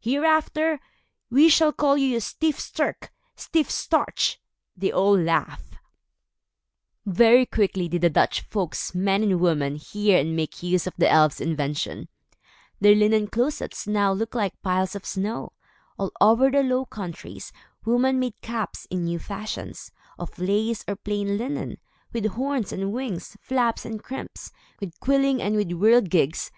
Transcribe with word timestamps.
"Hereafter, 0.00 0.80
we 1.30 1.48
shall 1.48 1.72
call 1.72 1.96
you 1.96 2.16
Styf 2.18 2.56
Sterk, 2.58 3.10
Stiff 3.36 3.70
Starch." 3.70 4.40
They 4.76 4.90
all 4.90 5.16
laughed. 5.16 5.76
Very 7.06 7.46
quickly 7.46 7.86
did 7.88 8.00
the 8.02 8.10
Dutch 8.10 8.40
folks, 8.40 8.92
men 8.92 9.22
and 9.22 9.38
women, 9.40 9.76
hear 9.76 10.18
and 10.18 10.34
make 10.34 10.64
use 10.64 10.88
of 10.88 10.94
the 10.98 11.08
elves' 11.08 11.40
invention. 11.40 12.08
Their 12.80 12.96
linen 12.96 13.28
closets 13.28 13.86
now 13.86 14.12
looked 14.12 14.34
like 14.34 14.60
piles 14.62 14.96
of 14.96 15.04
snow. 15.06 15.52
All 15.96 16.10
over 16.20 16.50
the 16.50 16.64
Low 16.64 16.84
Countries, 16.84 17.52
women 17.84 18.18
made 18.18 18.40
caps, 18.40 18.88
in 18.90 19.04
new 19.04 19.20
fashions, 19.20 19.92
of 20.18 20.40
lace 20.40 20.84
or 20.88 20.96
plain 20.96 21.38
linen, 21.38 21.78
with 22.12 22.26
horns 22.32 22.72
and 22.72 22.92
wings, 22.92 23.36
flaps 23.40 23.84
and 23.84 24.02
crimps, 24.02 24.50
with 24.80 24.98
quilling 24.98 25.40
and 25.40 25.54
with 25.54 25.68
whirligigs. 25.70 26.50